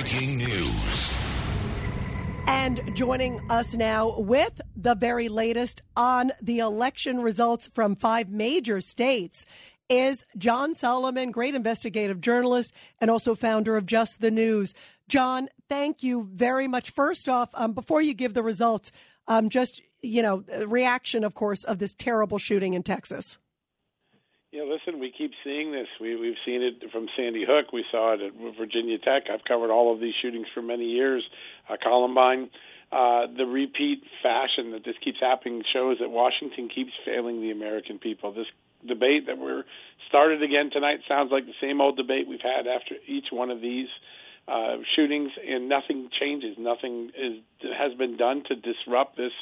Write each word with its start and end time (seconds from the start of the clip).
breaking 0.00 0.38
news. 0.38 1.14
And 2.46 2.80
joining 2.94 3.38
us 3.50 3.74
now 3.74 4.14
with 4.16 4.58
the 4.74 4.94
very 4.94 5.28
latest 5.28 5.82
on 5.94 6.32
the 6.40 6.60
election 6.60 7.20
results 7.20 7.68
from 7.74 7.96
five 7.96 8.30
major 8.30 8.80
states 8.80 9.44
is 9.90 10.24
John 10.38 10.72
Solomon, 10.72 11.30
great 11.30 11.54
investigative 11.54 12.22
journalist 12.22 12.72
and 12.98 13.10
also 13.10 13.34
founder 13.34 13.76
of 13.76 13.84
Just 13.84 14.22
the 14.22 14.30
News. 14.30 14.72
John, 15.06 15.50
thank 15.68 16.02
you 16.02 16.30
very 16.32 16.66
much. 16.66 16.90
First 16.90 17.28
off, 17.28 17.50
um, 17.52 17.74
before 17.74 18.00
you 18.00 18.14
give 18.14 18.32
the 18.32 18.42
results, 18.42 18.92
um, 19.28 19.50
just 19.50 19.82
you 20.00 20.22
know, 20.22 20.44
reaction, 20.66 21.24
of 21.24 21.34
course, 21.34 21.62
of 21.62 21.78
this 21.78 21.94
terrible 21.94 22.38
shooting 22.38 22.72
in 22.72 22.82
Texas. 22.82 23.36
Yeah, 24.52 24.64
listen, 24.64 24.98
we 24.98 25.12
keep 25.16 25.30
seeing 25.44 25.70
this. 25.70 25.86
We, 26.00 26.16
we've 26.16 26.38
seen 26.44 26.60
it 26.62 26.90
from 26.90 27.06
Sandy 27.16 27.44
Hook. 27.46 27.72
We 27.72 27.84
saw 27.88 28.14
it 28.14 28.20
at 28.20 28.32
Virginia 28.58 28.98
Tech. 28.98 29.30
I've 29.32 29.44
covered 29.44 29.70
all 29.70 29.94
of 29.94 30.00
these 30.00 30.14
shootings 30.20 30.48
for 30.52 30.60
many 30.60 30.86
years. 30.86 31.22
Uh, 31.68 31.76
Columbine. 31.80 32.50
Uh, 32.90 33.28
the 33.36 33.46
repeat 33.46 34.02
fashion 34.20 34.72
that 34.72 34.84
this 34.84 34.96
keeps 35.04 35.18
happening 35.20 35.62
shows 35.72 35.98
that 36.00 36.10
Washington 36.10 36.68
keeps 36.68 36.90
failing 37.06 37.40
the 37.40 37.52
American 37.52 38.00
people. 38.00 38.32
This 38.32 38.48
debate 38.84 39.26
that 39.28 39.38
we're 39.38 39.62
started 40.08 40.42
again 40.42 40.70
tonight 40.72 40.98
sounds 41.06 41.30
like 41.30 41.46
the 41.46 41.54
same 41.60 41.80
old 41.80 41.96
debate 41.96 42.26
we've 42.26 42.42
had 42.42 42.66
after 42.66 42.96
each 43.06 43.26
one 43.30 43.50
of 43.50 43.60
these 43.60 43.86
uh, 44.48 44.78
shootings, 44.96 45.30
and 45.46 45.68
nothing 45.68 46.10
changes. 46.18 46.56
Nothing 46.58 47.12
is 47.16 47.38
has 47.78 47.94
been 47.96 48.16
done 48.16 48.42
to 48.48 48.56
disrupt 48.56 49.16
this 49.16 49.32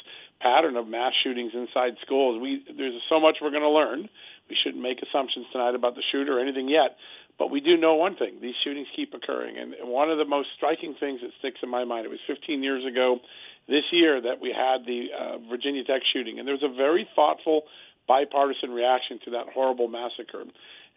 pattern 0.41 0.75
of 0.77 0.87
mass 0.87 1.13
shootings 1.23 1.51
inside 1.53 1.93
schools. 2.01 2.41
We 2.41 2.63
there's 2.75 3.01
so 3.09 3.19
much 3.19 3.37
we're 3.41 3.51
going 3.51 3.63
to 3.63 3.69
learn. 3.69 4.09
We 4.49 4.57
shouldn't 4.63 4.81
make 4.81 4.99
assumptions 5.01 5.45
tonight 5.51 5.75
about 5.75 5.95
the 5.95 6.03
shooter 6.11 6.37
or 6.37 6.41
anything 6.41 6.69
yet, 6.69 6.97
but 7.37 7.51
we 7.51 7.59
do 7.59 7.77
know 7.77 7.95
one 7.95 8.15
thing: 8.15 8.39
these 8.41 8.55
shootings 8.63 8.87
keep 8.95 9.13
occurring. 9.13 9.57
And 9.57 9.73
one 9.89 10.09
of 10.09 10.17
the 10.17 10.25
most 10.25 10.49
striking 10.55 10.95
things 10.99 11.21
that 11.21 11.31
sticks 11.39 11.59
in 11.61 11.69
my 11.69 11.85
mind. 11.85 12.05
It 12.05 12.09
was 12.09 12.19
15 12.27 12.63
years 12.63 12.85
ago 12.85 13.19
this 13.67 13.83
year 13.91 14.19
that 14.21 14.41
we 14.41 14.49
had 14.49 14.85
the 14.85 15.07
uh, 15.13 15.37
Virginia 15.49 15.83
Tech 15.83 16.01
shooting, 16.11 16.39
and 16.39 16.47
there 16.47 16.55
was 16.55 16.63
a 16.63 16.75
very 16.75 17.07
thoughtful 17.15 17.63
bipartisan 18.07 18.71
reaction 18.71 19.19
to 19.25 19.31
that 19.31 19.45
horrible 19.53 19.87
massacre. 19.87 20.43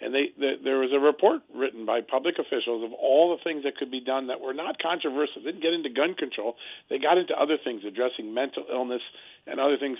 And 0.00 0.14
they, 0.14 0.30
they, 0.38 0.54
there 0.62 0.78
was 0.78 0.90
a 0.92 0.98
report 0.98 1.42
written 1.54 1.86
by 1.86 2.00
public 2.00 2.38
officials 2.38 2.82
of 2.84 2.92
all 2.92 3.36
the 3.36 3.42
things 3.44 3.62
that 3.64 3.76
could 3.76 3.90
be 3.90 4.00
done 4.00 4.26
that 4.28 4.40
were 4.40 4.54
not 4.54 4.82
controversial. 4.82 5.42
They 5.42 5.52
didn't 5.52 5.62
get 5.62 5.74
into 5.74 5.90
gun 5.90 6.14
control. 6.14 6.56
They 6.90 6.98
got 6.98 7.18
into 7.18 7.34
other 7.38 7.56
things, 7.62 7.82
addressing 7.86 8.34
mental 8.34 8.64
illness 8.70 9.02
and 9.46 9.60
other 9.60 9.78
things. 9.78 9.98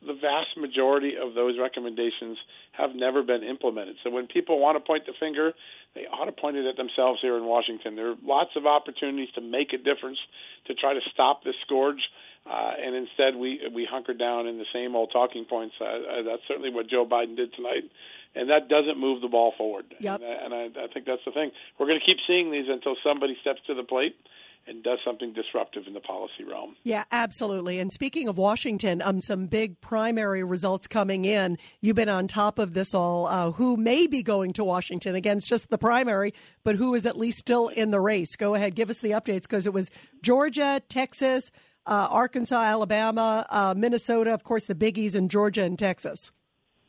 The 0.00 0.14
vast 0.14 0.56
majority 0.56 1.16
of 1.20 1.34
those 1.34 1.58
recommendations 1.58 2.38
have 2.72 2.94
never 2.94 3.22
been 3.22 3.42
implemented. 3.42 3.96
So 4.04 4.10
when 4.10 4.26
people 4.26 4.60
want 4.60 4.76
to 4.76 4.80
point 4.80 5.06
the 5.06 5.14
finger, 5.18 5.52
they 5.94 6.06
ought 6.06 6.26
to 6.26 6.32
point 6.32 6.56
it 6.56 6.66
at 6.66 6.76
themselves 6.76 7.20
here 7.20 7.36
in 7.36 7.44
Washington. 7.44 7.96
There 7.96 8.10
are 8.10 8.20
lots 8.22 8.50
of 8.56 8.66
opportunities 8.66 9.32
to 9.34 9.40
make 9.40 9.72
a 9.72 9.78
difference 9.78 10.18
to 10.66 10.74
try 10.74 10.92
to 10.94 11.00
stop 11.12 11.44
this 11.44 11.54
scourge. 11.64 12.00
Uh, 12.44 12.72
and 12.76 12.94
instead, 12.94 13.36
we 13.36 13.60
we 13.72 13.88
hunker 13.90 14.12
down 14.12 14.46
in 14.46 14.58
the 14.58 14.66
same 14.70 14.94
old 14.94 15.10
talking 15.10 15.46
points. 15.46 15.74
Uh, 15.80 15.84
uh, 15.84 16.22
that's 16.28 16.42
certainly 16.46 16.68
what 16.68 16.86
Joe 16.90 17.06
Biden 17.06 17.36
did 17.36 17.54
tonight, 17.54 17.88
and 18.34 18.50
that 18.50 18.68
doesn't 18.68 18.98
move 18.98 19.20
the 19.22 19.28
ball 19.28 19.52
forward. 19.56 19.86
Yep. 20.00 20.20
And, 20.20 20.24
uh, 20.24 20.44
and 20.44 20.54
I, 20.54 20.84
I 20.84 20.86
think 20.92 21.06
that's 21.06 21.24
the 21.24 21.32
thing. 21.32 21.50
We're 21.78 21.86
going 21.86 22.00
to 22.00 22.06
keep 22.06 22.18
seeing 22.26 22.50
these 22.50 22.66
until 22.68 22.96
somebody 23.04 23.36
steps 23.40 23.60
to 23.66 23.74
the 23.74 23.84
plate 23.84 24.16
and 24.66 24.82
does 24.82 24.98
something 25.04 25.32
disruptive 25.32 25.86
in 25.86 25.92
the 25.92 26.00
policy 26.00 26.42
realm. 26.42 26.74
Yeah, 26.84 27.04
absolutely. 27.12 27.78
And 27.78 27.92
speaking 27.92 28.28
of 28.28 28.38
Washington, 28.38 29.02
um, 29.02 29.20
some 29.20 29.46
big 29.46 29.80
primary 29.80 30.42
results 30.42 30.86
coming 30.86 31.24
in. 31.24 31.58
You've 31.80 31.96
been 31.96 32.08
on 32.08 32.28
top 32.28 32.58
of 32.58 32.72
this 32.72 32.94
all. 32.94 33.26
Uh, 33.26 33.50
who 33.52 33.76
may 33.76 34.06
be 34.06 34.22
going 34.22 34.52
to 34.54 34.64
Washington? 34.64 35.14
Again, 35.14 35.36
it's 35.36 35.48
just 35.48 35.68
the 35.68 35.78
primary, 35.78 36.32
but 36.62 36.76
who 36.76 36.94
is 36.94 37.04
at 37.04 37.18
least 37.18 37.38
still 37.38 37.68
in 37.68 37.90
the 37.90 38.00
race? 38.00 38.36
Go 38.36 38.54
ahead, 38.54 38.74
give 38.74 38.88
us 38.88 39.00
the 39.00 39.10
updates 39.10 39.42
because 39.42 39.66
it 39.66 39.74
was 39.74 39.90
Georgia, 40.22 40.80
Texas, 40.88 41.50
uh, 41.86 42.08
Arkansas, 42.10 42.62
Alabama, 42.62 43.46
uh, 43.50 43.74
Minnesota, 43.76 44.32
of 44.32 44.44
course, 44.44 44.64
the 44.64 44.74
biggies 44.74 45.14
in 45.14 45.28
Georgia 45.28 45.62
and 45.62 45.78
Texas. 45.78 46.32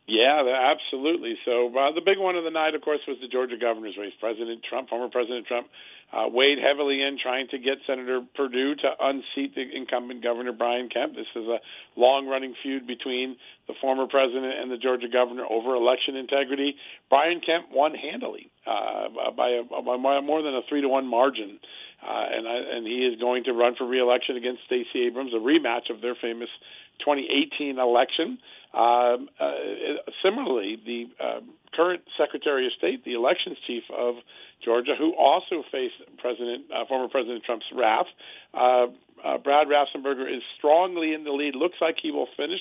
Yeah, 0.07 0.45
absolutely. 0.69 1.33
So 1.45 1.73
uh, 1.73 1.91
the 1.93 2.01
big 2.05 2.19
one 2.19 2.35
of 2.35 2.43
the 2.43 2.51
night, 2.51 2.75
of 2.75 2.81
course, 2.81 2.99
was 3.07 3.17
the 3.21 3.27
Georgia 3.27 3.57
governor's 3.57 3.97
race. 3.97 4.13
President 4.19 4.61
Trump, 4.61 4.89
former 4.89 5.09
President 5.09 5.47
Trump, 5.47 5.65
uh, 6.13 6.29
weighed 6.29 6.59
heavily 6.61 7.01
in 7.01 7.17
trying 7.17 7.47
to 7.49 7.57
get 7.57 7.81
Senator 7.87 8.21
Perdue 8.35 8.75
to 8.75 8.89
unseat 9.01 9.55
the 9.55 9.65
incumbent 9.65 10.21
Governor 10.21 10.53
Brian 10.53 10.89
Kemp. 10.89 11.15
This 11.15 11.25
is 11.35 11.47
a 11.47 11.57
long-running 11.97 12.53
feud 12.61 12.85
between 12.85 13.37
the 13.67 13.73
former 13.81 14.05
president 14.05 14.53
and 14.53 14.69
the 14.69 14.77
Georgia 14.77 15.07
governor 15.11 15.43
over 15.49 15.73
election 15.73 16.15
integrity. 16.15 16.75
Brian 17.09 17.41
Kemp 17.41 17.73
won 17.73 17.95
handily 17.95 18.51
uh, 18.67 19.09
by, 19.35 19.57
a, 19.57 19.63
by 19.81 19.97
more 19.97 20.43
than 20.43 20.53
a 20.53 20.61
three 20.69 20.81
to 20.81 20.87
one 20.87 21.07
margin. 21.07 21.59
Uh, 22.05 22.25
and 22.37 22.47
I, 22.47 22.77
and 22.77 22.85
he 22.85 23.09
is 23.09 23.19
going 23.19 23.45
to 23.45 23.53
run 23.53 23.73
for 23.75 23.87
reelection 23.87 24.37
against 24.37 24.61
Stacey 24.67 25.07
Abrams, 25.07 25.33
a 25.33 25.41
rematch 25.41 25.89
of 25.89 26.01
their 26.01 26.13
famous 26.13 26.49
2018 26.99 27.79
election. 27.79 28.37
Um, 28.73 29.29
uh, 29.39 29.51
similarly, 30.23 30.77
the 30.85 31.05
uh, 31.23 31.39
current 31.73 32.01
Secretary 32.17 32.67
of 32.67 32.73
State, 32.77 33.05
the 33.05 33.13
elections 33.13 33.57
chief 33.65 33.83
of 33.95 34.15
Georgia, 34.63 34.95
who 34.97 35.13
also 35.15 35.63
faced 35.71 35.95
President, 36.17 36.65
uh, 36.73 36.85
former 36.87 37.07
President 37.07 37.43
Trump's 37.43 37.65
wrath, 37.73 38.07
uh, 38.53 38.87
uh, 39.23 39.37
Brad 39.37 39.67
Raffensperger 39.67 40.27
is 40.27 40.43
strongly 40.57 41.13
in 41.13 41.23
the 41.23 41.31
lead. 41.31 41.55
Looks 41.55 41.77
like 41.81 41.95
he 42.01 42.11
will 42.11 42.27
finish 42.37 42.59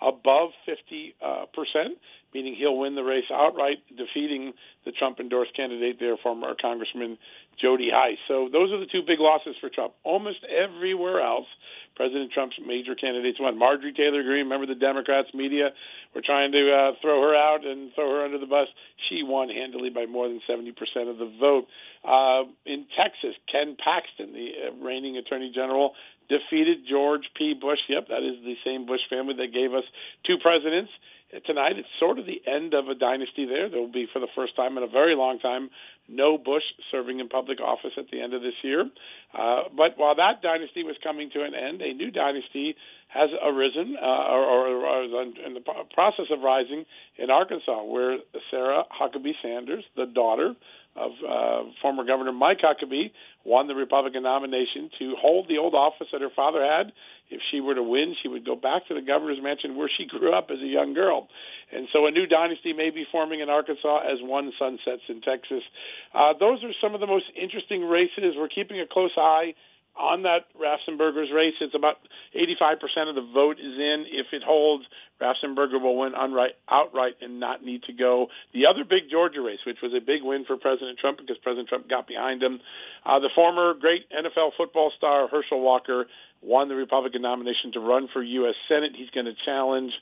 above 0.00 0.50
50 0.64 1.14
uh, 1.24 1.44
percent, 1.52 1.98
meaning 2.36 2.54
he'll 2.54 2.76
win 2.76 2.94
the 2.94 3.02
race 3.02 3.24
outright, 3.32 3.78
defeating 3.96 4.52
the 4.84 4.92
Trump 4.92 5.18
endorsed 5.20 5.56
candidate 5.56 5.96
there, 5.98 6.18
former 6.22 6.54
Congressman 6.60 7.16
Jody 7.58 7.88
Hice. 7.88 8.20
So 8.28 8.50
those 8.52 8.70
are 8.72 8.78
the 8.78 8.84
two 8.92 9.00
big 9.00 9.20
losses 9.20 9.56
for 9.58 9.70
Trump. 9.70 9.94
Almost 10.04 10.44
everywhere 10.44 11.24
else, 11.24 11.46
President 11.96 12.30
Trump's 12.30 12.56
major 12.60 12.94
candidates 12.94 13.40
won. 13.40 13.58
Marjorie 13.58 13.94
Taylor 13.94 14.22
Greene, 14.22 14.44
remember 14.44 14.66
the 14.66 14.78
Democrats 14.78 15.32
media 15.32 15.70
were 16.14 16.20
trying 16.20 16.52
to 16.52 16.60
uh, 16.68 16.92
throw 17.00 17.22
her 17.22 17.34
out 17.34 17.64
and 17.64 17.90
throw 17.94 18.20
her 18.20 18.24
under 18.24 18.36
the 18.38 18.46
bus. 18.46 18.68
She 19.08 19.22
won 19.22 19.48
handily 19.48 19.88
by 19.88 20.04
more 20.04 20.28
than 20.28 20.40
70% 20.44 20.76
of 21.08 21.16
the 21.16 21.32
vote. 21.40 21.64
Uh, 22.04 22.44
in 22.66 22.84
Texas, 23.00 23.34
Ken 23.50 23.76
Paxton, 23.82 24.34
the 24.34 24.50
uh, 24.68 24.84
reigning 24.84 25.16
attorney 25.16 25.50
general, 25.54 25.94
defeated 26.28 26.86
George 26.88 27.22
P. 27.36 27.54
Bush. 27.54 27.80
Yep, 27.88 28.08
that 28.08 28.22
is 28.22 28.42
the 28.44 28.56
same 28.64 28.86
Bush 28.86 29.00
family 29.08 29.34
that 29.38 29.52
gave 29.52 29.72
us 29.74 29.84
two 30.26 30.36
presidents 30.42 30.90
tonight. 31.44 31.78
It's 31.78 31.88
sort 31.98 32.18
of 32.18 32.26
the 32.26 32.40
end 32.46 32.74
of 32.74 32.88
a 32.88 32.94
dynasty 32.94 33.46
there. 33.46 33.68
There 33.68 33.80
will 33.80 33.92
be, 33.92 34.06
for 34.12 34.20
the 34.20 34.30
first 34.34 34.54
time 34.56 34.76
in 34.76 34.82
a 34.82 34.88
very 34.88 35.14
long 35.16 35.38
time, 35.38 35.70
no 36.08 36.38
Bush 36.38 36.62
serving 36.90 37.18
in 37.18 37.28
public 37.28 37.60
office 37.60 37.92
at 37.98 38.10
the 38.10 38.20
end 38.20 38.32
of 38.32 38.42
this 38.42 38.54
year. 38.62 38.82
Uh, 39.34 39.62
but 39.76 39.98
while 39.98 40.14
that 40.14 40.40
dynasty 40.42 40.84
was 40.84 40.96
coming 41.02 41.30
to 41.30 41.42
an 41.42 41.54
end, 41.54 41.82
a 41.82 41.92
new 41.92 42.10
dynasty 42.10 42.76
has 43.08 43.30
arisen, 43.42 43.96
uh, 44.00 44.06
or, 44.06 44.44
or, 44.44 44.86
or 44.86 45.04
is 45.04 45.10
in 45.44 45.54
the 45.54 45.60
process 45.94 46.26
of 46.30 46.40
rising 46.42 46.84
in 47.18 47.30
Arkansas, 47.30 47.82
where 47.84 48.18
Sarah 48.50 48.84
Huckabee 48.90 49.34
Sanders, 49.42 49.84
the 49.96 50.06
daughter 50.06 50.54
of 50.96 51.12
uh, 51.22 51.70
former 51.82 52.04
Governor 52.04 52.32
Mike 52.32 52.58
Huckabee, 52.64 53.10
won 53.44 53.68
the 53.68 53.74
Republican 53.74 54.22
nomination 54.22 54.90
to 54.98 55.14
hold 55.20 55.48
the 55.48 55.58
old 55.58 55.74
office 55.74 56.08
that 56.12 56.20
her 56.20 56.30
father 56.34 56.64
had. 56.64 56.92
If 57.28 57.40
she 57.50 57.60
were 57.60 57.74
to 57.74 57.82
win, 57.82 58.14
she 58.22 58.28
would 58.28 58.44
go 58.46 58.56
back 58.56 58.86
to 58.88 58.94
the 58.94 59.02
governor's 59.02 59.42
mansion 59.42 59.76
where 59.76 59.90
she 59.90 60.06
grew 60.06 60.32
up 60.32 60.48
as 60.50 60.58
a 60.62 60.66
young 60.66 60.94
girl. 60.94 61.28
And 61.72 61.88
so 61.92 62.06
a 62.06 62.10
new 62.10 62.26
dynasty 62.26 62.72
may 62.72 62.90
be 62.90 63.04
forming 63.10 63.40
in 63.40 63.48
Arkansas 63.48 64.00
as 64.06 64.18
one 64.22 64.52
sunsets 64.58 65.02
in 65.08 65.20
Texas. 65.20 65.62
Uh, 66.14 66.32
those 66.38 66.62
are 66.62 66.72
some 66.80 66.94
of 66.94 67.00
the 67.00 67.06
most 67.06 67.26
interesting 67.34 67.84
races. 67.84 68.34
We're 68.36 68.48
keeping 68.48 68.80
a 68.80 68.86
close 68.86 69.12
eye 69.16 69.54
on 69.98 70.22
that 70.22 70.46
Raffensperger's 70.54 71.32
race. 71.32 71.54
It's 71.60 71.74
about 71.74 71.96
85% 72.34 73.08
of 73.08 73.14
the 73.14 73.26
vote 73.32 73.58
is 73.58 73.74
in. 73.78 74.04
If 74.10 74.26
it 74.32 74.42
holds, 74.42 74.84
Raffensperger 75.20 75.80
will 75.80 75.96
win 75.96 76.12
unright, 76.12 76.54
outright 76.68 77.14
and 77.20 77.40
not 77.40 77.64
need 77.64 77.82
to 77.84 77.92
go. 77.92 78.28
The 78.52 78.66
other 78.68 78.84
big 78.84 79.10
Georgia 79.10 79.40
race, 79.40 79.60
which 79.66 79.78
was 79.82 79.92
a 79.96 80.00
big 80.00 80.22
win 80.22 80.44
for 80.44 80.56
President 80.56 80.98
Trump 80.98 81.18
because 81.18 81.38
President 81.38 81.68
Trump 81.68 81.88
got 81.88 82.06
behind 82.06 82.42
him, 82.42 82.60
uh, 83.04 83.18
the 83.18 83.30
former 83.34 83.74
great 83.74 84.06
NFL 84.10 84.50
football 84.56 84.92
star 84.96 85.28
Herschel 85.28 85.60
Walker 85.60 86.06
won 86.42 86.68
the 86.68 86.74
Republican 86.74 87.22
nomination 87.22 87.72
to 87.72 87.80
run 87.80 88.08
for 88.12 88.22
U.S. 88.22 88.54
Senate. 88.68 88.92
He's 88.94 89.10
going 89.10 89.26
to 89.26 89.34
challenge 89.44 89.92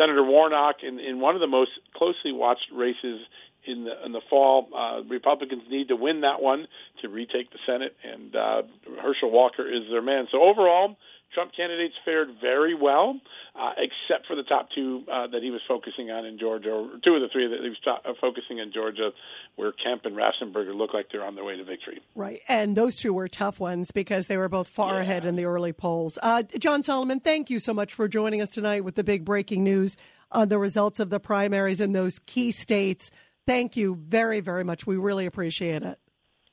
Senator 0.00 0.22
Warnock 0.22 0.76
in, 0.86 1.00
in 1.00 1.20
one 1.20 1.34
of 1.34 1.40
the 1.40 1.46
most 1.46 1.70
closely 1.96 2.32
watched 2.32 2.66
races 2.72 3.20
in 3.68 3.84
the 3.84 4.04
in 4.04 4.12
the 4.12 4.22
fall. 4.30 4.68
Uh, 4.74 5.02
Republicans 5.08 5.62
need 5.70 5.88
to 5.88 5.96
win 5.96 6.22
that 6.22 6.40
one 6.40 6.66
to 7.02 7.08
retake 7.08 7.50
the 7.50 7.58
Senate, 7.66 7.94
and 8.02 8.34
uh, 8.34 8.62
Herschel 9.02 9.30
Walker 9.30 9.68
is 9.68 9.82
their 9.90 10.02
man. 10.02 10.26
So 10.32 10.42
overall, 10.42 10.96
Trump 11.34 11.52
candidates 11.54 11.94
fared 12.04 12.28
very 12.40 12.74
well, 12.74 13.20
uh, 13.54 13.72
except 13.76 14.26
for 14.26 14.34
the 14.34 14.42
top 14.42 14.68
two 14.74 15.04
uh, 15.12 15.26
that 15.26 15.42
he 15.42 15.50
was 15.50 15.60
focusing 15.68 16.10
on 16.10 16.24
in 16.24 16.38
Georgia, 16.38 16.70
or 16.70 16.88
two 17.04 17.14
of 17.14 17.20
the 17.20 17.28
three 17.30 17.46
that 17.46 17.60
he 17.62 17.68
was 17.68 17.78
top, 17.84 18.02
uh, 18.06 18.12
focusing 18.20 18.58
in 18.58 18.72
Georgia, 18.72 19.10
where 19.56 19.72
Kemp 19.72 20.04
and 20.04 20.16
Raffensperger 20.16 20.74
look 20.74 20.94
like 20.94 21.06
they're 21.12 21.24
on 21.24 21.34
their 21.34 21.44
way 21.44 21.56
to 21.56 21.64
victory. 21.64 22.00
Right, 22.14 22.40
and 22.48 22.76
those 22.76 22.98
two 22.98 23.12
were 23.12 23.28
tough 23.28 23.60
ones 23.60 23.90
because 23.90 24.26
they 24.26 24.36
were 24.36 24.48
both 24.48 24.68
far 24.68 24.94
yeah. 24.94 25.02
ahead 25.02 25.24
in 25.24 25.36
the 25.36 25.44
early 25.44 25.72
polls. 25.72 26.18
Uh, 26.22 26.44
John 26.58 26.82
Solomon, 26.82 27.20
thank 27.20 27.50
you 27.50 27.58
so 27.58 27.74
much 27.74 27.92
for 27.92 28.08
joining 28.08 28.40
us 28.40 28.50
tonight 28.50 28.84
with 28.84 28.94
the 28.94 29.04
big 29.04 29.24
breaking 29.24 29.64
news 29.64 29.96
on 30.32 30.48
the 30.48 30.58
results 30.58 31.00
of 31.00 31.10
the 31.10 31.20
primaries 31.20 31.80
in 31.80 31.92
those 31.92 32.18
key 32.20 32.50
states. 32.50 33.10
Thank 33.48 33.78
you 33.78 33.94
very, 33.94 34.40
very 34.40 34.62
much. 34.62 34.86
We 34.86 34.98
really 34.98 35.24
appreciate 35.24 35.82
it. 35.82 35.98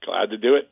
Glad 0.06 0.30
to 0.30 0.38
do 0.38 0.56
it. 0.56 0.72